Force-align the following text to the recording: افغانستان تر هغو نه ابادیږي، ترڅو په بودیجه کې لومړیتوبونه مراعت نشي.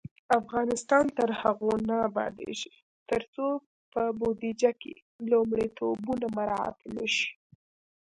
افغانستان 0.39 1.05
تر 1.17 1.29
هغو 1.41 1.71
نه 1.87 1.95
ابادیږي، 2.07 2.73
ترڅو 3.09 3.47
په 3.93 4.01
بودیجه 4.19 4.71
کې 4.81 4.93
لومړیتوبونه 5.31 6.25
مراعت 6.37 6.77
نشي. 6.95 7.29